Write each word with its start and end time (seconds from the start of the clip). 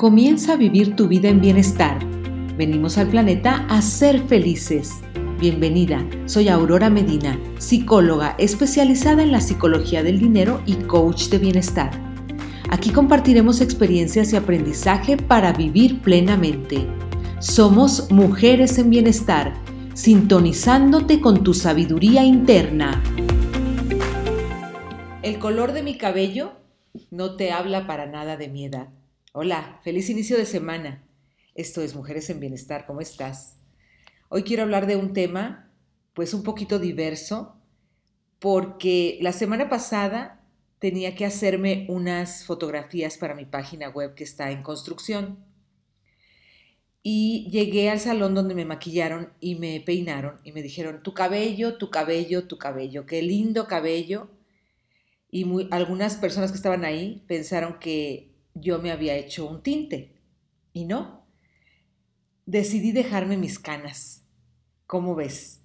Comienza 0.00 0.54
a 0.54 0.56
vivir 0.56 0.96
tu 0.96 1.08
vida 1.08 1.28
en 1.28 1.42
bienestar. 1.42 1.98
Venimos 2.56 2.96
al 2.96 3.08
planeta 3.08 3.66
a 3.68 3.82
ser 3.82 4.20
felices. 4.26 5.02
Bienvenida, 5.38 6.02
soy 6.24 6.48
Aurora 6.48 6.88
Medina, 6.88 7.38
psicóloga 7.58 8.34
especializada 8.38 9.22
en 9.22 9.30
la 9.30 9.42
psicología 9.42 10.02
del 10.02 10.18
dinero 10.18 10.62
y 10.64 10.76
coach 10.76 11.28
de 11.28 11.38
bienestar. 11.38 11.90
Aquí 12.70 12.90
compartiremos 12.90 13.60
experiencias 13.60 14.32
y 14.32 14.36
aprendizaje 14.36 15.16
para 15.16 15.52
vivir 15.52 16.00
plenamente. 16.00 16.86
Somos 17.38 18.10
mujeres 18.10 18.78
en 18.78 18.88
bienestar, 18.88 19.52
sintonizándote 19.92 21.20
con 21.20 21.42
tu 21.42 21.52
sabiduría 21.52 22.24
interna. 22.24 23.02
El 25.22 25.38
color 25.38 25.72
de 25.74 25.82
mi 25.82 25.98
cabello 25.98 26.54
no 27.10 27.36
te 27.36 27.52
habla 27.52 27.86
para 27.86 28.06
nada 28.06 28.38
de 28.38 28.48
mi 28.48 28.64
edad. 28.64 28.88
Hola, 29.34 29.78
feliz 29.84 30.08
inicio 30.08 30.38
de 30.38 30.46
semana. 30.46 31.04
Esto 31.54 31.82
es 31.82 31.94
Mujeres 31.94 32.30
en 32.30 32.40
Bienestar, 32.40 32.86
¿cómo 32.86 33.02
estás? 33.02 33.58
Hoy 34.30 34.44
quiero 34.44 34.62
hablar 34.62 34.86
de 34.86 34.96
un 34.96 35.12
tema 35.12 35.70
pues 36.14 36.32
un 36.32 36.42
poquito 36.42 36.78
diverso 36.78 37.54
porque 38.38 39.18
la 39.20 39.32
semana 39.32 39.68
pasada 39.68 40.40
tenía 40.78 41.14
que 41.14 41.26
hacerme 41.26 41.84
unas 41.90 42.46
fotografías 42.46 43.18
para 43.18 43.34
mi 43.34 43.44
página 43.44 43.90
web 43.90 44.14
que 44.14 44.24
está 44.24 44.50
en 44.50 44.62
construcción. 44.62 45.44
Y 47.02 47.46
llegué 47.50 47.90
al 47.90 48.00
salón 48.00 48.34
donde 48.34 48.54
me 48.54 48.64
maquillaron 48.64 49.34
y 49.38 49.56
me 49.56 49.82
peinaron 49.82 50.40
y 50.44 50.52
me 50.52 50.62
dijeron, 50.62 51.02
tu 51.02 51.12
cabello, 51.12 51.76
tu 51.76 51.90
cabello, 51.90 52.48
tu 52.48 52.56
cabello, 52.56 53.04
qué 53.04 53.20
lindo 53.20 53.66
cabello. 53.66 54.39
Y 55.30 55.46
algunas 55.70 56.16
personas 56.16 56.50
que 56.50 56.56
estaban 56.56 56.84
ahí 56.84 57.24
pensaron 57.26 57.78
que 57.78 58.34
yo 58.54 58.80
me 58.80 58.90
había 58.90 59.16
hecho 59.16 59.48
un 59.48 59.62
tinte. 59.62 60.16
Y 60.72 60.84
no. 60.84 61.26
Decidí 62.46 62.92
dejarme 62.92 63.36
mis 63.36 63.58
canas. 63.58 64.24
¿Cómo 64.86 65.14
ves? 65.14 65.60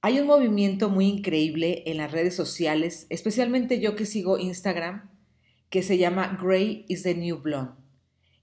Hay 0.00 0.20
un 0.20 0.28
movimiento 0.28 0.88
muy 0.88 1.06
increíble 1.06 1.82
en 1.86 1.96
las 1.96 2.12
redes 2.12 2.36
sociales, 2.36 3.06
especialmente 3.10 3.80
yo 3.80 3.96
que 3.96 4.06
sigo 4.06 4.38
Instagram, 4.38 5.10
que 5.70 5.82
se 5.82 5.98
llama 5.98 6.38
Gray 6.40 6.84
is 6.88 7.02
the 7.02 7.16
New 7.16 7.38
Blonde. 7.38 7.72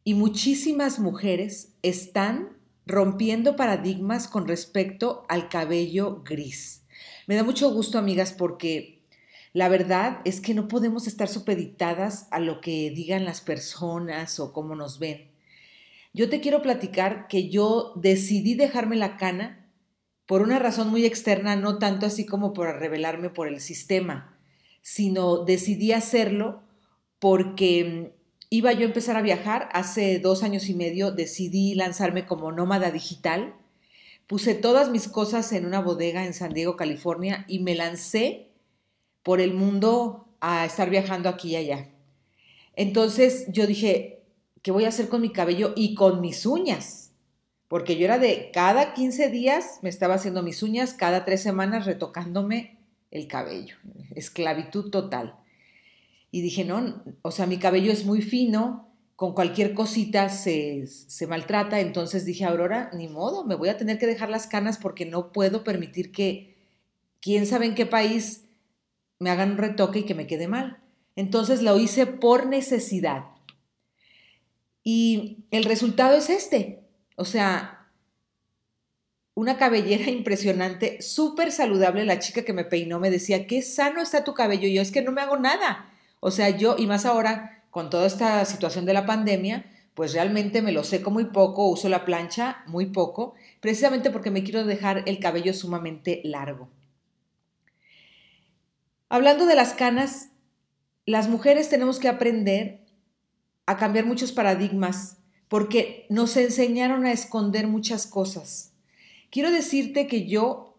Y 0.04 0.14
muchísimas 0.14 1.00
mujeres 1.00 1.74
están 1.82 2.58
rompiendo 2.86 3.56
paradigmas 3.56 4.28
con 4.28 4.48
respecto 4.48 5.26
al 5.30 5.50
cabello 5.50 6.22
gris. 6.24 6.86
Me 7.28 7.36
da 7.36 7.44
mucho 7.44 7.72
gusto, 7.72 7.98
amigas, 7.98 8.34
porque 8.34 8.95
la 9.56 9.70
verdad 9.70 10.20
es 10.26 10.42
que 10.42 10.54
no 10.54 10.68
podemos 10.68 11.08
estar 11.08 11.30
supeditadas 11.30 12.28
a 12.32 12.42
lo 12.42 12.60
que 12.60 12.92
digan 12.92 13.24
las 13.24 13.40
personas 13.40 14.38
o 14.42 14.52
cómo 14.52 14.76
nos 14.76 15.00
ven. 15.00 15.32
Yo 16.14 16.30
te 16.30 16.42
quiero 16.42 16.62
platicar 16.62 17.30
que 17.30 17.48
yo 17.48 17.94
decidí 17.96 18.56
dejarme 18.56 18.98
la 18.98 19.16
cana 19.16 19.66
por 20.26 20.42
una 20.42 20.60
razón 20.60 20.90
muy 20.90 21.06
externa, 21.06 21.56
no 21.56 21.78
tanto 21.80 22.06
así 22.06 22.26
como 22.26 22.52
por 22.52 22.68
revelarme 22.68 23.30
por 23.30 23.48
el 23.48 23.62
sistema, 23.62 24.38
sino 24.82 25.46
decidí 25.46 25.94
hacerlo 25.94 26.62
porque 27.20 28.12
mm, 28.12 28.20
iba 28.50 28.74
yo 28.74 28.82
a 28.82 28.90
empezar 28.90 29.16
a 29.16 29.22
viajar. 29.22 29.70
Hace 29.72 30.20
dos 30.20 30.44
años 30.44 30.68
y 30.68 30.74
medio 30.74 31.12
decidí 31.12 31.76
lanzarme 31.76 32.26
como 32.26 32.52
nómada 32.52 32.92
digital. 32.92 33.56
Puse 34.28 34.54
todas 34.54 34.90
mis 34.90 35.08
cosas 35.08 35.54
en 35.54 35.66
una 35.66 35.80
bodega 35.80 36.26
en 36.26 36.34
San 36.34 36.52
Diego, 36.52 36.76
California, 36.76 37.46
y 37.48 37.60
me 37.60 37.74
lancé 37.74 38.52
por 39.26 39.42
el 39.42 39.56
mundo 39.56 40.28
a 40.40 40.66
estar 40.66 40.92
viajando 40.92 41.30
aquí 41.30 41.54
y 41.54 41.56
allá. 41.56 41.90
Entonces 42.76 43.48
yo 43.48 43.66
dije, 43.66 44.22
¿qué 44.62 44.70
voy 44.70 44.86
a 44.86 44.90
hacer 44.90 45.10
con 45.10 45.22
mi 45.22 45.32
cabello 45.32 45.74
y 45.76 45.96
con 45.96 46.22
mis 46.22 46.46
uñas? 46.46 47.12
Porque 47.68 47.98
yo 47.98 48.06
era 48.06 48.20
de 48.20 48.52
cada 48.54 48.94
15 48.94 49.32
días 49.32 49.80
me 49.82 49.90
estaba 49.90 50.14
haciendo 50.14 50.44
mis 50.44 50.62
uñas, 50.62 50.94
cada 50.94 51.26
tres 51.26 51.42
semanas 51.42 51.88
retocándome 51.88 52.78
el 53.10 53.26
cabello. 53.26 53.78
Esclavitud 54.14 54.92
total. 54.92 55.40
Y 56.30 56.42
dije, 56.42 56.64
no, 56.64 57.02
o 57.24 57.32
sea, 57.32 57.48
mi 57.48 57.58
cabello 57.58 57.92
es 57.92 58.06
muy 58.06 58.22
fino, 58.22 58.94
con 59.16 59.34
cualquier 59.34 59.74
cosita 59.74 60.30
se, 60.30 60.86
se, 60.86 61.26
maltrata. 61.26 61.80
Entonces 61.80 62.26
dije, 62.26 62.46
Aurora, 62.46 62.92
ni 62.94 63.08
modo, 63.08 63.44
me 63.44 63.56
voy 63.56 63.70
a 63.70 63.78
tener 63.78 63.98
que 63.98 64.06
dejar 64.06 64.30
las 64.30 64.46
canas 64.46 64.78
porque 64.78 65.08
no 65.08 65.32
puedo 65.32 65.64
permitir 65.64 66.12
que, 66.12 66.56
quién 67.22 67.48
sabe 67.48 67.66
en 67.66 67.74
qué 67.74 67.88
país, 67.88 68.45
me 69.20 69.30
hagan 69.30 69.52
un 69.52 69.58
retoque 69.58 70.00
y 70.00 70.04
que 70.04 70.16
me 70.16 70.28
quede 70.28 70.48
mal. 70.48 70.80
Entonces 71.16 71.62
lo 71.62 71.78
hice 71.78 72.06
por 72.06 72.48
necesidad. 72.48 73.26
Y 74.84 75.46
el 75.52 75.64
resultado 75.64 76.18
es 76.18 76.30
este. 76.30 76.84
O 77.16 77.26
sea, 77.26 77.90
una 79.34 79.58
cabellera 79.58 80.10
impresionante, 80.10 81.02
súper 81.02 81.52
saludable. 81.52 82.06
La 82.06 82.20
chica 82.20 82.44
que 82.44 82.54
me 82.54 82.66
peinó 82.66 83.00
me 83.00 83.12
decía, 83.12 83.48
qué 83.48 83.62
sano 83.62 84.02
está 84.02 84.24
tu 84.24 84.34
cabello. 84.34 84.68
yo 84.68 84.82
es 84.82 84.92
que 84.92 85.02
no 85.02 85.12
me 85.12 85.22
hago 85.22 85.38
nada. 85.38 85.92
O 86.20 86.32
sea, 86.32 86.50
yo, 86.50 86.76
y 86.78 86.88
más 86.88 87.06
ahora, 87.06 87.64
con 87.70 87.90
toda 87.90 88.08
esta 88.08 88.44
situación 88.46 88.86
de 88.86 88.94
la 88.94 89.06
pandemia, 89.06 89.66
pues 89.94 90.14
realmente 90.14 90.62
me 90.62 90.72
lo 90.72 90.84
seco 90.84 91.10
muy 91.10 91.26
poco, 91.26 91.70
uso 91.70 91.88
la 91.88 92.04
plancha 92.04 92.64
muy 92.68 92.88
poco, 92.88 93.34
precisamente 93.62 94.12
porque 94.12 94.32
me 94.32 94.44
quiero 94.44 94.66
dejar 94.66 95.04
el 95.06 95.20
cabello 95.20 95.54
sumamente 95.54 96.22
largo. 96.24 96.70
Hablando 99.10 99.46
de 99.46 99.56
las 99.56 99.74
canas, 99.74 100.30
las 101.06 101.30
mujeres 101.30 101.70
tenemos 101.70 102.00
que 102.00 102.08
aprender 102.08 102.86
a 103.66 103.78
cambiar 103.78 104.06
muchos 104.06 104.32
paradigmas 104.32 105.18
porque 105.48 106.08
nos 106.10 106.36
enseñaron 106.38 107.06
a 107.06 107.12
esconder 107.12 107.68
muchas 107.68 108.08
cosas. 108.08 108.74
Quiero 109.30 109.52
decirte 109.52 110.08
que 110.08 110.28
yo 110.28 110.78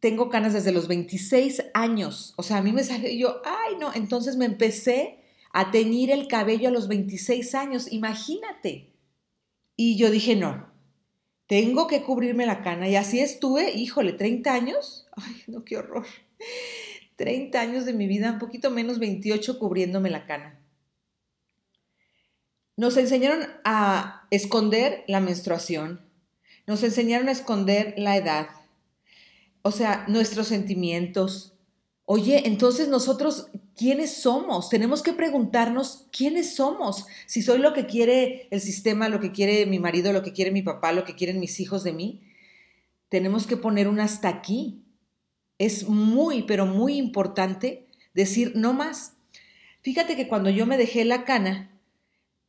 tengo 0.00 0.30
canas 0.30 0.52
desde 0.52 0.72
los 0.72 0.88
26 0.88 1.64
años. 1.74 2.34
O 2.36 2.42
sea, 2.42 2.58
a 2.58 2.62
mí 2.62 2.72
me 2.72 2.82
salió 2.82 3.10
yo, 3.10 3.42
ay 3.44 3.76
no, 3.78 3.92
entonces 3.94 4.36
me 4.36 4.46
empecé 4.46 5.18
a 5.52 5.70
teñir 5.70 6.10
el 6.10 6.28
cabello 6.28 6.68
a 6.68 6.72
los 6.72 6.88
26 6.88 7.54
años, 7.54 7.92
imagínate. 7.92 8.94
Y 9.76 9.96
yo 9.96 10.10
dije, 10.10 10.34
no, 10.34 10.72
tengo 11.46 11.86
que 11.86 12.02
cubrirme 12.02 12.46
la 12.46 12.62
cana. 12.62 12.88
Y 12.88 12.96
así 12.96 13.20
estuve, 13.20 13.72
híjole, 13.72 14.14
30 14.14 14.52
años. 14.52 15.06
Ay, 15.16 15.42
no, 15.46 15.64
qué 15.64 15.76
horror. 15.76 16.06
30 17.16 17.60
años 17.60 17.84
de 17.84 17.92
mi 17.92 18.06
vida, 18.06 18.32
un 18.32 18.38
poquito 18.38 18.70
menos 18.70 18.98
28 18.98 19.58
cubriéndome 19.58 20.10
la 20.10 20.26
cana. 20.26 20.58
Nos 22.76 22.96
enseñaron 22.96 23.46
a 23.64 24.26
esconder 24.30 25.04
la 25.06 25.20
menstruación, 25.20 26.00
nos 26.66 26.82
enseñaron 26.82 27.28
a 27.28 27.32
esconder 27.32 27.94
la 27.96 28.16
edad, 28.16 28.48
o 29.62 29.70
sea, 29.70 30.04
nuestros 30.08 30.48
sentimientos. 30.48 31.54
Oye, 32.04 32.48
entonces 32.48 32.88
nosotros, 32.88 33.48
¿quiénes 33.76 34.22
somos? 34.22 34.68
Tenemos 34.68 35.02
que 35.02 35.12
preguntarnos 35.12 36.08
quiénes 36.10 36.56
somos. 36.56 37.06
Si 37.26 37.42
soy 37.42 37.58
lo 37.58 37.72
que 37.72 37.86
quiere 37.86 38.48
el 38.50 38.60
sistema, 38.60 39.08
lo 39.08 39.20
que 39.20 39.32
quiere 39.32 39.66
mi 39.66 39.78
marido, 39.78 40.12
lo 40.12 40.22
que 40.22 40.32
quiere 40.32 40.50
mi 40.50 40.62
papá, 40.62 40.92
lo 40.92 41.04
que 41.04 41.14
quieren 41.14 41.40
mis 41.40 41.60
hijos 41.60 41.84
de 41.84 41.92
mí, 41.92 42.22
tenemos 43.08 43.46
que 43.46 43.56
poner 43.56 43.86
un 43.86 44.00
hasta 44.00 44.28
aquí 44.28 44.82
es 45.62 45.88
muy, 45.88 46.42
pero 46.42 46.66
muy 46.66 46.96
importante 46.96 47.86
decir 48.14 48.52
no 48.56 48.72
más. 48.72 49.14
Fíjate 49.82 50.16
que 50.16 50.26
cuando 50.26 50.50
yo 50.50 50.66
me 50.66 50.76
dejé 50.76 51.04
la 51.04 51.24
cana, 51.24 51.80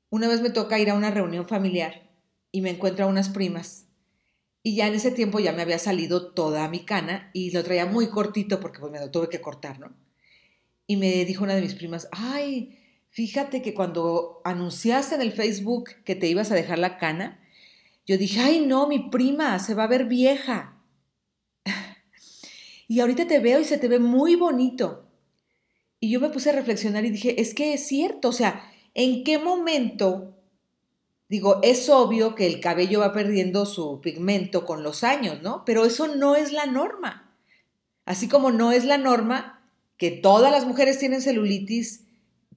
una 0.10 0.28
vez 0.28 0.42
me 0.42 0.50
toca 0.50 0.80
ir 0.80 0.90
a 0.90 0.96
una 0.96 1.12
reunión 1.12 1.48
familiar 1.48 2.10
y 2.52 2.62
me 2.62 2.72
encuentro 2.72 3.06
a 3.06 3.08
unas 3.08 3.30
primas. 3.30 3.86
Y 4.64 4.76
ya 4.76 4.88
en 4.88 4.96
ese 4.96 5.12
tiempo 5.12 5.40
ya 5.40 5.52
me 5.52 5.62
había 5.62 5.78
salido 5.78 6.32
toda 6.32 6.68
mi 6.70 6.86
cana 6.86 7.30
y 7.34 7.52
lo 7.52 7.64
traía 7.64 7.86
muy 7.86 8.08
cortito 8.08 8.60
porque 8.60 8.80
pues 8.80 8.92
me 8.92 9.00
lo 9.00 9.12
tuve 9.12 9.30
que 9.30 9.42
cortar, 9.42 9.80
¿no? 9.80 9.96
Y 10.88 10.98
me 10.98 11.24
dijo 11.26 11.44
una 11.44 11.54
de 11.54 11.62
mis 11.62 11.76
primas, 11.76 12.08
ay, 12.12 12.80
fíjate 13.10 13.62
que 13.62 13.76
cuando 13.76 14.42
anunciaste 14.44 15.14
en 15.16 15.22
el 15.22 15.34
Facebook 15.34 15.92
que 16.04 16.16
te 16.16 16.28
ibas 16.28 16.52
a 16.52 16.56
dejar 16.56 16.80
la 16.80 16.98
cana, 16.98 17.40
yo 18.08 18.18
dije, 18.18 18.40
ay, 18.40 18.66
no, 18.66 18.88
mi 18.88 19.10
prima 19.10 19.60
se 19.60 19.76
va 19.76 19.84
a 19.84 19.88
ver 19.88 20.06
vieja. 20.06 20.73
Y 22.94 23.00
ahorita 23.00 23.26
te 23.26 23.40
veo 23.40 23.60
y 23.60 23.64
se 23.64 23.80
te 23.80 23.88
ve 23.88 23.98
muy 23.98 24.36
bonito. 24.36 25.08
Y 26.00 26.12
yo 26.12 26.20
me 26.20 26.30
puse 26.30 26.52
a 26.52 26.54
reflexionar 26.54 27.04
y 27.04 27.10
dije, 27.10 27.42
es 27.42 27.56
que 27.56 27.74
es 27.74 27.88
cierto, 27.88 28.30
o 28.30 28.32
sea, 28.32 28.72
¿en 28.94 29.24
qué 29.24 29.40
momento? 29.40 30.36
Digo, 31.28 31.60
es 31.64 31.90
obvio 31.90 32.36
que 32.36 32.46
el 32.46 32.60
cabello 32.60 33.00
va 33.00 33.12
perdiendo 33.12 33.66
su 33.66 34.00
pigmento 34.00 34.64
con 34.64 34.84
los 34.84 35.04
años, 35.04 35.42
¿no? 35.42 35.66
Pero 35.66 35.86
eso 35.86 36.16
no 36.16 36.36
es 36.36 36.54
la 36.54 36.68
norma. 36.68 37.36
Así 38.06 38.28
como 38.28 38.52
no 38.52 38.72
es 38.72 38.86
la 38.86 39.00
norma 39.00 39.68
que 39.98 40.12
todas 40.12 40.52
las 40.52 40.68
mujeres 40.68 41.00
tienen 41.00 41.24
celulitis, 41.24 42.06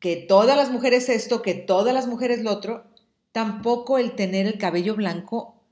que 0.00 0.16
todas 0.16 0.58
las 0.58 0.70
mujeres 0.70 1.08
esto, 1.08 1.40
que 1.40 1.54
todas 1.54 1.94
las 1.94 2.08
mujeres 2.08 2.42
lo 2.42 2.50
otro, 2.50 2.84
tampoco 3.32 3.96
el 3.96 4.14
tener 4.14 4.44
el 4.44 4.58
cabello 4.58 4.96
blanco 4.96 5.62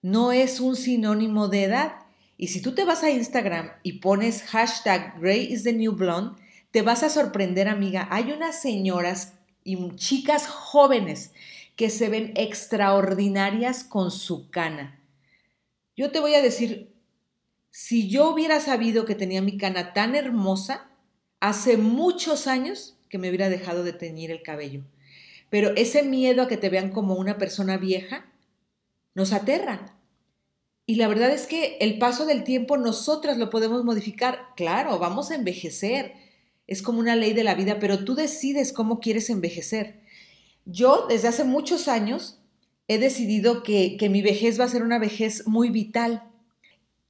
no 0.00 0.32
es 0.32 0.58
un 0.58 0.74
sinónimo 0.74 1.48
de 1.48 1.64
edad. 1.64 2.07
Y 2.38 2.48
si 2.48 2.62
tú 2.62 2.72
te 2.72 2.84
vas 2.84 3.02
a 3.02 3.10
Instagram 3.10 3.72
y 3.82 3.94
pones 3.94 4.42
hashtag 4.44 5.18
Blonde, 5.18 6.40
te 6.70 6.82
vas 6.82 7.02
a 7.02 7.10
sorprender, 7.10 7.66
amiga. 7.66 8.06
Hay 8.10 8.30
unas 8.30 8.62
señoras 8.62 9.34
y 9.64 9.76
chicas 9.96 10.46
jóvenes 10.46 11.32
que 11.74 11.90
se 11.90 12.08
ven 12.08 12.32
extraordinarias 12.36 13.82
con 13.82 14.12
su 14.12 14.50
cana. 14.50 15.00
Yo 15.96 16.12
te 16.12 16.20
voy 16.20 16.34
a 16.34 16.42
decir, 16.42 16.94
si 17.70 18.08
yo 18.08 18.30
hubiera 18.30 18.60
sabido 18.60 19.04
que 19.04 19.16
tenía 19.16 19.42
mi 19.42 19.58
cana 19.58 19.92
tan 19.92 20.14
hermosa, 20.14 20.88
hace 21.40 21.76
muchos 21.76 22.46
años 22.46 22.96
que 23.08 23.18
me 23.18 23.28
hubiera 23.28 23.48
dejado 23.48 23.82
de 23.82 23.92
teñir 23.92 24.30
el 24.30 24.42
cabello. 24.42 24.84
Pero 25.50 25.70
ese 25.74 26.04
miedo 26.04 26.42
a 26.42 26.48
que 26.48 26.56
te 26.56 26.68
vean 26.68 26.92
como 26.92 27.14
una 27.14 27.36
persona 27.36 27.78
vieja 27.78 28.26
nos 29.14 29.32
aterra. 29.32 29.97
Y 30.88 30.94
la 30.94 31.06
verdad 31.06 31.30
es 31.30 31.46
que 31.46 31.76
el 31.82 31.98
paso 31.98 32.24
del 32.24 32.44
tiempo 32.44 32.78
nosotras 32.78 33.36
lo 33.36 33.50
podemos 33.50 33.84
modificar. 33.84 34.54
Claro, 34.56 34.98
vamos 34.98 35.30
a 35.30 35.34
envejecer. 35.34 36.14
Es 36.66 36.80
como 36.80 36.98
una 36.98 37.14
ley 37.14 37.34
de 37.34 37.44
la 37.44 37.54
vida, 37.54 37.78
pero 37.78 38.06
tú 38.06 38.14
decides 38.14 38.72
cómo 38.72 38.98
quieres 38.98 39.28
envejecer. 39.28 40.00
Yo 40.64 41.04
desde 41.06 41.28
hace 41.28 41.44
muchos 41.44 41.88
años 41.88 42.40
he 42.88 42.96
decidido 42.96 43.62
que, 43.62 43.98
que 43.98 44.08
mi 44.08 44.22
vejez 44.22 44.58
va 44.58 44.64
a 44.64 44.70
ser 44.70 44.82
una 44.82 44.98
vejez 44.98 45.46
muy 45.46 45.68
vital. 45.68 46.22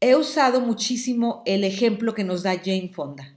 He 0.00 0.16
usado 0.16 0.60
muchísimo 0.60 1.44
el 1.46 1.62
ejemplo 1.62 2.14
que 2.14 2.24
nos 2.24 2.42
da 2.42 2.56
Jane 2.56 2.90
Fonda. 2.92 3.36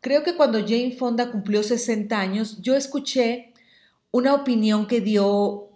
Creo 0.00 0.22
que 0.22 0.36
cuando 0.36 0.60
Jane 0.60 0.92
Fonda 0.92 1.32
cumplió 1.32 1.64
60 1.64 2.20
años, 2.20 2.62
yo 2.62 2.76
escuché 2.76 3.52
una 4.12 4.32
opinión 4.32 4.86
que 4.86 5.00
dio 5.00 5.70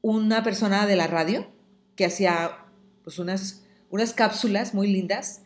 una 0.00 0.42
persona 0.42 0.86
de 0.86 0.96
la 0.96 1.06
radio 1.08 1.46
que 1.94 2.06
hacía 2.06 2.62
pues 3.06 3.20
unas, 3.20 3.62
unas 3.88 4.12
cápsulas 4.12 4.74
muy 4.74 4.88
lindas 4.88 5.42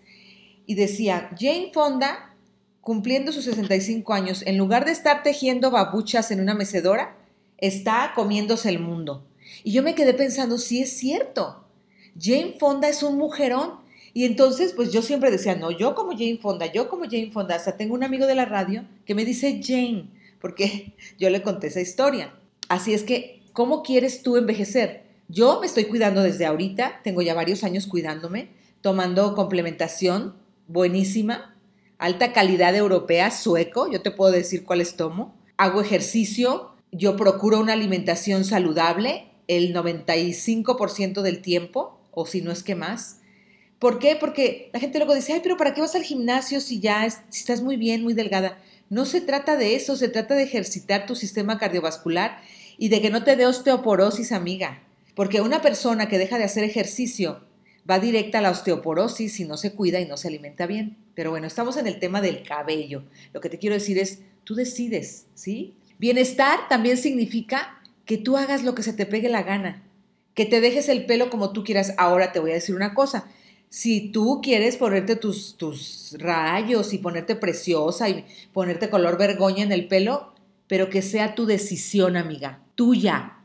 y 0.65 0.77
decía, 0.77 1.29
Jane 1.39 1.73
Fonda, 1.75 2.35
cumpliendo 2.81 3.33
sus 3.33 3.45
65 3.45 4.15
años, 4.15 4.43
en 4.47 4.57
lugar 4.57 4.87
de 4.87 4.93
estar 4.93 5.23
tejiendo 5.23 5.71
babuchas 5.71 6.31
en 6.31 6.41
una 6.41 6.55
mecedora, 6.55 7.19
está 7.59 8.13
comiéndose 8.15 8.71
el 8.71 8.79
mundo. 8.79 9.27
Y 9.63 9.73
yo 9.73 9.83
me 9.83 9.95
quedé 9.95 10.15
pensando, 10.15 10.57
sí 10.57 10.81
es 10.81 10.97
cierto, 10.97 11.67
Jane 12.19 12.57
Fonda 12.59 12.89
es 12.89 13.03
un 13.03 13.19
mujerón 13.19 13.73
y 14.15 14.25
entonces, 14.25 14.73
pues 14.73 14.91
yo 14.91 15.03
siempre 15.03 15.31
decía, 15.31 15.55
no, 15.55 15.71
yo 15.71 15.95
como 15.95 16.13
Jane 16.13 16.39
Fonda, 16.41 16.73
yo 16.73 16.89
como 16.89 17.05
Jane 17.05 17.31
Fonda, 17.31 17.57
hasta 17.57 17.77
tengo 17.77 17.93
un 17.93 18.05
amigo 18.05 18.27
de 18.27 18.37
la 18.37 18.47
radio 18.47 18.87
que 19.05 19.15
me 19.15 19.27
dice 19.27 19.61
Jane, 19.63 20.09
porque 20.41 20.95
yo 21.19 21.29
le 21.29 21.43
conté 21.43 21.67
esa 21.67 21.83
historia. 21.83 22.33
Así 22.71 22.95
es 22.95 23.03
que, 23.03 23.43
¿cómo 23.53 23.83
quieres 23.83 24.23
tú 24.23 24.39
envejecer? 24.39 25.10
Yo 25.31 25.61
me 25.61 25.67
estoy 25.67 25.85
cuidando 25.85 26.23
desde 26.23 26.47
ahorita, 26.47 27.01
tengo 27.05 27.23
ya 27.23 27.35
varios 27.35 27.63
años 27.63 27.87
cuidándome, 27.87 28.49
tomando 28.81 29.35
complementación 29.35 30.35
buenísima, 30.67 31.57
alta 31.99 32.33
calidad 32.33 32.75
europea, 32.75 33.31
sueco, 33.31 33.91
yo 33.91 34.03
te 34.03 34.11
puedo 34.11 34.33
decir 34.33 34.65
cuáles 34.65 34.97
tomo. 34.97 35.39
Hago 35.57 35.81
ejercicio, 35.81 36.75
yo 36.91 37.17
procuro 37.17 37.61
una 37.61 37.75
alimentación 37.75 38.45
saludable 38.45 39.31
el 39.47 39.73
95% 39.75 41.23
del 41.23 41.43
tiempo, 41.43 42.01
o 42.11 42.27
si 42.27 42.43
no 42.43 42.51
es 42.51 42.63
que 42.63 42.75
más 42.75 43.21
¿Por 43.81 43.99
qué? 43.99 44.15
Porque 44.15 44.69
la 44.75 44.79
gente 44.79 44.99
luego 44.99 45.15
dice, 45.15 45.33
ay, 45.33 45.41
pero 45.43 45.57
¿para 45.57 45.73
qué 45.73 45.81
vas 45.81 45.95
al 45.95 46.03
gimnasio 46.03 46.61
si 46.61 46.81
ya 46.81 47.07
estás 47.07 47.63
muy 47.63 47.79
bien, 47.79 48.03
muy 48.03 48.13
delgada? 48.13 48.59
No 48.91 49.07
se 49.07 49.23
trata 49.23 49.57
de 49.57 49.75
eso, 49.75 49.97
se 49.97 50.09
trata 50.09 50.35
de 50.35 50.43
ejercitar 50.43 51.07
tu 51.07 51.17
sistema 51.17 51.59
cardiovascular 51.59 52.43
y 52.77 52.91
de 52.91 53.01
que 53.01 53.09
no 53.09 53.25
te 53.25 53.37
dé 53.37 53.47
osteoporosis, 53.47 54.33
amiga. 54.33 54.83
Porque 55.15 55.41
una 55.41 55.63
persona 55.63 56.09
que 56.09 56.19
deja 56.19 56.39
de 56.39 56.45
hacer 56.45 56.65
ejercicio 56.65 57.45
va 57.89 57.99
directa 57.99 58.39
a 58.39 58.43
la 58.43 58.51
osteoporosis 58.51 59.33
si 59.33 59.45
no 59.45 59.57
se 59.57 59.73
cuida 59.73 60.01
y 60.01 60.07
no 60.07 60.17
se 60.17 60.29
alimenta 60.29 60.67
bien. 60.67 60.97
Pero 61.15 61.31
bueno, 61.31 61.47
estamos 61.47 61.77
en 61.77 61.87
el 61.87 61.99
tema 61.99 62.21
del 62.21 62.43
cabello. 62.43 63.05
Lo 63.33 63.41
que 63.41 63.49
te 63.49 63.59
quiero 63.59 63.75
decir 63.75 63.99
es, 63.99 64.21
tú 64.45 64.55
decides, 64.55 65.27
¿sí? 65.35 65.75
Bienestar 65.99 66.69
también 66.69 66.97
significa 66.97 67.81
que 68.05 68.19
tú 68.19 68.37
hagas 68.37 68.65
lo 68.65 68.75
que 68.75 68.83
se 68.83 68.93
te 68.93 69.07
pegue 69.07 69.29
la 69.29 69.43
gana, 69.43 69.83
que 70.35 70.47
te 70.47 70.61
dejes 70.61 70.89
el 70.89 71.07
pelo 71.07 71.31
como 71.31 71.53
tú 71.53 71.65
quieras. 71.65 71.95
Ahora 71.99 72.33
te 72.33 72.41
voy 72.41 72.53
a 72.53 72.55
decir 72.55 72.75
una 72.75 72.95
cosa, 72.95 73.29
si 73.69 74.11
tú 74.11 74.41
quieres 74.43 74.77
ponerte 74.77 75.15
tus, 75.15 75.57
tus 75.57 76.17
rayos 76.19 76.93
y 76.93 76.99
ponerte 76.99 77.37
preciosa 77.37 78.09
y 78.09 78.25
ponerte 78.53 78.91
color 78.91 79.17
vergoña 79.17 79.63
en 79.63 79.73
el 79.73 79.87
pelo, 79.87 80.35
pero 80.67 80.91
que 80.91 81.03
sea 81.03 81.35
tu 81.35 81.47
decisión, 81.47 82.17
amiga, 82.17 82.63
tuya. 82.75 83.40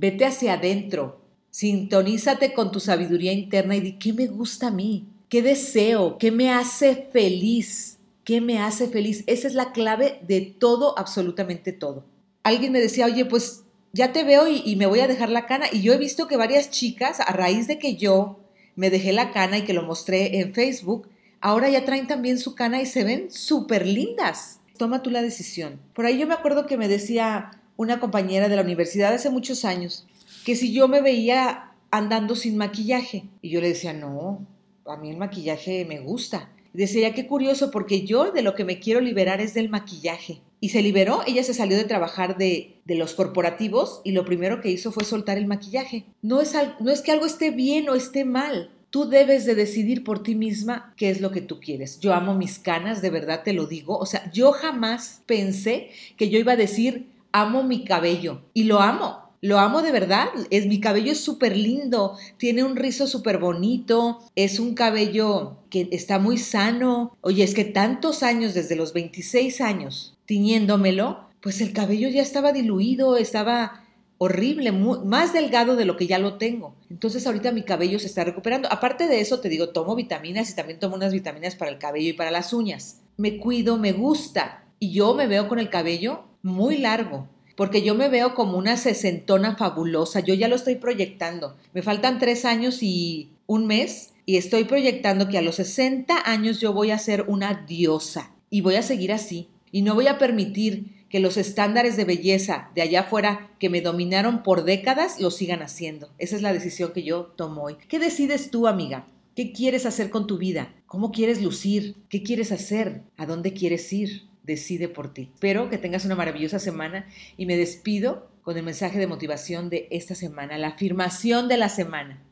Vete 0.00 0.24
hacia 0.24 0.52
adentro, 0.52 1.20
sintonízate 1.50 2.54
con 2.54 2.70
tu 2.70 2.78
sabiduría 2.78 3.32
interna 3.32 3.74
y 3.74 3.80
di 3.80 3.92
qué 3.94 4.12
me 4.12 4.28
gusta 4.28 4.68
a 4.68 4.70
mí, 4.70 5.08
qué 5.28 5.42
deseo, 5.42 6.18
qué 6.18 6.30
me 6.30 6.52
hace 6.52 7.08
feliz, 7.12 7.98
qué 8.22 8.40
me 8.40 8.60
hace 8.60 8.86
feliz. 8.86 9.24
Esa 9.26 9.48
es 9.48 9.54
la 9.54 9.72
clave 9.72 10.20
de 10.28 10.40
todo, 10.42 10.96
absolutamente 10.96 11.72
todo. 11.72 12.04
Alguien 12.44 12.70
me 12.70 12.80
decía, 12.80 13.06
oye, 13.06 13.24
pues 13.24 13.64
ya 13.92 14.12
te 14.12 14.22
veo 14.22 14.46
y, 14.46 14.62
y 14.64 14.76
me 14.76 14.86
voy 14.86 15.00
a 15.00 15.08
dejar 15.08 15.30
la 15.30 15.46
cana. 15.46 15.66
Y 15.72 15.82
yo 15.82 15.92
he 15.92 15.98
visto 15.98 16.28
que 16.28 16.36
varias 16.36 16.70
chicas, 16.70 17.18
a 17.18 17.32
raíz 17.32 17.66
de 17.66 17.80
que 17.80 17.96
yo 17.96 18.38
me 18.76 18.90
dejé 18.90 19.12
la 19.12 19.32
cana 19.32 19.58
y 19.58 19.64
que 19.64 19.72
lo 19.72 19.82
mostré 19.82 20.38
en 20.38 20.54
Facebook, 20.54 21.08
ahora 21.40 21.70
ya 21.70 21.84
traen 21.84 22.06
también 22.06 22.38
su 22.38 22.54
cana 22.54 22.80
y 22.80 22.86
se 22.86 23.02
ven 23.02 23.32
súper 23.32 23.84
lindas. 23.84 24.60
Toma 24.76 25.02
tú 25.02 25.10
la 25.10 25.22
decisión. 25.22 25.80
Por 25.92 26.06
ahí 26.06 26.20
yo 26.20 26.28
me 26.28 26.34
acuerdo 26.34 26.66
que 26.66 26.76
me 26.76 26.86
decía 26.86 27.50
una 27.78 28.00
compañera 28.00 28.50
de 28.50 28.56
la 28.56 28.62
universidad 28.62 29.14
hace 29.14 29.30
muchos 29.30 29.64
años 29.64 30.06
que 30.44 30.56
si 30.56 30.72
yo 30.72 30.88
me 30.88 31.00
veía 31.00 31.72
andando 31.90 32.34
sin 32.34 32.56
maquillaje. 32.56 33.24
Y 33.40 33.50
yo 33.50 33.60
le 33.60 33.68
decía, 33.68 33.92
no, 33.92 34.46
a 34.84 34.96
mí 34.96 35.10
el 35.10 35.16
maquillaje 35.16 35.84
me 35.84 36.00
gusta. 36.00 36.50
Y 36.74 36.78
decía, 36.78 37.14
qué 37.14 37.26
curioso, 37.26 37.70
porque 37.70 38.04
yo 38.04 38.30
de 38.30 38.42
lo 38.42 38.54
que 38.54 38.64
me 38.64 38.78
quiero 38.78 39.00
liberar 39.00 39.40
es 39.40 39.54
del 39.54 39.68
maquillaje. 39.68 40.40
Y 40.60 40.70
se 40.70 40.82
liberó, 40.82 41.22
ella 41.26 41.44
se 41.44 41.54
salió 41.54 41.76
de 41.76 41.84
trabajar 41.84 42.36
de, 42.36 42.80
de 42.84 42.94
los 42.96 43.14
corporativos 43.14 44.00
y 44.04 44.12
lo 44.12 44.24
primero 44.24 44.60
que 44.60 44.70
hizo 44.70 44.90
fue 44.90 45.04
soltar 45.04 45.38
el 45.38 45.46
maquillaje. 45.46 46.04
No 46.20 46.40
es, 46.40 46.54
no 46.80 46.90
es 46.90 47.00
que 47.00 47.12
algo 47.12 47.26
esté 47.26 47.50
bien 47.50 47.88
o 47.88 47.94
esté 47.94 48.24
mal, 48.24 48.72
Tú 48.90 49.06
debes 49.06 49.44
de 49.44 49.54
decidir 49.54 50.02
por 50.02 50.22
ti 50.22 50.34
misma 50.34 50.94
qué 50.96 51.10
es 51.10 51.20
lo 51.20 51.30
que 51.30 51.42
tú 51.42 51.60
quieres. 51.60 52.00
Yo 52.00 52.14
amo 52.14 52.34
mis 52.34 52.58
canas, 52.58 53.02
de 53.02 53.10
verdad 53.10 53.42
te 53.44 53.52
lo 53.52 53.66
digo. 53.66 53.98
O 53.98 54.06
sea, 54.06 54.30
yo 54.32 54.52
jamás 54.52 55.20
pensé 55.26 55.90
que 56.16 56.30
yo 56.30 56.38
iba 56.38 56.52
a 56.52 56.56
decir, 56.56 57.06
amo 57.32 57.62
mi 57.62 57.84
cabello. 57.84 58.42
Y 58.54 58.64
lo 58.64 58.80
amo. 58.80 59.28
Lo 59.40 59.58
amo 59.58 59.82
de 59.82 59.92
verdad. 59.92 60.28
Es, 60.50 60.66
mi 60.66 60.80
cabello 60.80 61.12
es 61.12 61.20
súper 61.20 61.56
lindo. 61.56 62.16
Tiene 62.38 62.64
un 62.64 62.76
rizo 62.76 63.06
súper 63.06 63.38
bonito. 63.38 64.18
Es 64.34 64.58
un 64.58 64.74
cabello 64.74 65.58
que 65.70 65.88
está 65.92 66.18
muy 66.18 66.38
sano. 66.38 67.16
Oye, 67.20 67.44
es 67.44 67.54
que 67.54 67.64
tantos 67.64 68.22
años, 68.22 68.54
desde 68.54 68.76
los 68.76 68.92
26 68.92 69.60
años, 69.60 70.18
tiñéndomelo, 70.26 71.28
pues 71.40 71.60
el 71.60 71.72
cabello 71.72 72.08
ya 72.08 72.22
estaba 72.22 72.52
diluido, 72.52 73.16
estaba 73.16 73.84
horrible, 74.20 74.72
más 74.72 75.32
delgado 75.32 75.76
de 75.76 75.84
lo 75.84 75.96
que 75.96 76.08
ya 76.08 76.18
lo 76.18 76.38
tengo. 76.38 76.74
Entonces 76.90 77.24
ahorita 77.26 77.52
mi 77.52 77.62
cabello 77.62 78.00
se 78.00 78.06
está 78.06 78.24
recuperando. 78.24 78.68
Aparte 78.72 79.06
de 79.06 79.20
eso, 79.20 79.38
te 79.38 79.48
digo, 79.48 79.68
tomo 79.68 79.94
vitaminas 79.94 80.50
y 80.50 80.56
también 80.56 80.80
tomo 80.80 80.96
unas 80.96 81.12
vitaminas 81.12 81.54
para 81.54 81.70
el 81.70 81.78
cabello 81.78 82.10
y 82.10 82.14
para 82.14 82.32
las 82.32 82.52
uñas. 82.52 83.02
Me 83.16 83.38
cuido, 83.38 83.78
me 83.78 83.92
gusta. 83.92 84.64
Y 84.80 84.92
yo 84.92 85.14
me 85.14 85.28
veo 85.28 85.48
con 85.48 85.60
el 85.60 85.70
cabello 85.70 86.24
muy 86.48 86.78
largo, 86.78 87.28
porque 87.56 87.82
yo 87.82 87.94
me 87.94 88.08
veo 88.08 88.34
como 88.34 88.58
una 88.58 88.76
sesentona 88.76 89.56
fabulosa. 89.56 90.20
Yo 90.20 90.34
ya 90.34 90.48
lo 90.48 90.56
estoy 90.56 90.76
proyectando. 90.76 91.56
Me 91.72 91.82
faltan 91.82 92.18
tres 92.18 92.44
años 92.44 92.82
y 92.82 93.30
un 93.46 93.66
mes 93.66 94.12
y 94.26 94.36
estoy 94.36 94.64
proyectando 94.64 95.28
que 95.28 95.38
a 95.38 95.42
los 95.42 95.56
60 95.56 96.30
años 96.30 96.60
yo 96.60 96.72
voy 96.72 96.90
a 96.90 96.98
ser 96.98 97.24
una 97.28 97.64
diosa 97.66 98.32
y 98.50 98.60
voy 98.60 98.76
a 98.76 98.82
seguir 98.82 99.12
así. 99.12 99.48
Y 99.72 99.82
no 99.82 99.94
voy 99.94 100.06
a 100.06 100.18
permitir 100.18 100.98
que 101.08 101.20
los 101.20 101.36
estándares 101.36 101.96
de 101.96 102.04
belleza 102.04 102.70
de 102.74 102.82
allá 102.82 103.00
afuera 103.00 103.50
que 103.58 103.70
me 103.70 103.80
dominaron 103.80 104.42
por 104.42 104.64
décadas 104.64 105.20
lo 105.20 105.30
sigan 105.30 105.62
haciendo. 105.62 106.10
Esa 106.18 106.36
es 106.36 106.42
la 106.42 106.52
decisión 106.52 106.92
que 106.92 107.02
yo 107.02 107.32
tomo 107.36 107.64
hoy. 107.64 107.76
¿Qué 107.88 107.98
decides 107.98 108.50
tú, 108.50 108.66
amiga? 108.66 109.06
¿Qué 109.34 109.52
quieres 109.52 109.86
hacer 109.86 110.10
con 110.10 110.26
tu 110.26 110.36
vida? 110.36 110.74
¿Cómo 110.86 111.12
quieres 111.12 111.42
lucir? 111.42 111.96
¿Qué 112.08 112.22
quieres 112.22 112.52
hacer? 112.52 113.02
¿A 113.16 113.24
dónde 113.24 113.52
quieres 113.52 113.92
ir? 113.92 114.28
Decide 114.48 114.88
por 114.88 115.12
ti. 115.12 115.30
Espero 115.34 115.68
que 115.68 115.76
tengas 115.76 116.06
una 116.06 116.14
maravillosa 116.14 116.58
semana 116.58 117.06
y 117.36 117.44
me 117.44 117.58
despido 117.58 118.30
con 118.40 118.56
el 118.56 118.62
mensaje 118.62 118.98
de 118.98 119.06
motivación 119.06 119.68
de 119.68 119.88
esta 119.90 120.14
semana, 120.14 120.56
la 120.56 120.68
afirmación 120.68 121.48
de 121.48 121.58
la 121.58 121.68
semana. 121.68 122.22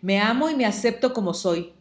Me 0.00 0.18
amo 0.18 0.48
y 0.48 0.54
me 0.56 0.64
acepto 0.64 1.12
como 1.12 1.34
soy. 1.34 1.74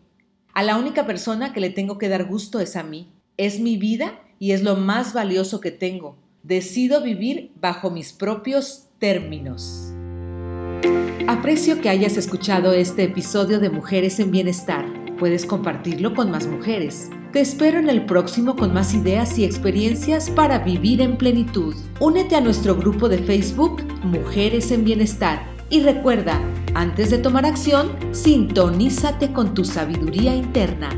A 0.54 0.62
la 0.62 0.76
única 0.76 1.08
persona 1.08 1.54
que 1.54 1.62
le 1.62 1.70
tengo 1.70 1.98
que 1.98 2.10
dar 2.10 2.26
gusto 2.26 2.60
es 2.60 2.76
a 2.76 2.84
mí. 2.84 3.14
Es 3.38 3.62
mi 3.62 3.78
vida 3.78 4.20
y 4.40 4.52
es 4.52 4.62
lo 4.62 4.76
más 4.76 5.14
valioso 5.14 5.62
que 5.62 5.72
tengo. 5.72 6.18
Decido 6.44 7.02
vivir 7.02 7.54
bajo 7.56 7.92
mis 7.92 8.12
propios 8.12 8.90
términos. 9.00 9.94
Aprecio 11.30 11.80
que 11.80 11.88
hayas 11.88 12.18
escuchado 12.18 12.74
este 12.74 13.04
episodio 13.04 13.62
de 13.62 13.70
Mujeres 13.70 14.20
en 14.20 14.32
Bienestar. 14.32 14.86
Puedes 15.18 15.46
compartirlo 15.46 16.14
con 16.14 16.30
más 16.30 16.46
mujeres. 16.46 17.10
Te 17.32 17.40
espero 17.40 17.80
en 17.80 17.90
el 17.90 18.06
próximo 18.06 18.58
con 18.58 18.74
más 18.74 18.94
ideas 18.94 19.40
y 19.40 19.46
experiencias 19.46 20.30
para 20.30 20.60
vivir 20.60 21.00
en 21.00 21.18
plenitud. 21.18 21.74
Únete 22.02 22.36
a 22.36 22.42
nuestro 22.42 22.76
grupo 22.76 23.08
de 23.08 23.20
Facebook 23.20 23.84
Mujeres 24.04 24.70
en 24.72 24.84
Bienestar 24.84 25.46
y 25.70 25.82
recuerda, 25.82 26.42
Antes 26.74 27.10
de 27.10 27.18
tomar 27.18 27.46
acción, 27.46 27.92
sintonízate 28.12 29.32
con 29.32 29.54
tu 29.54 29.64
sabiduría 29.64 30.36
interna 30.36 30.90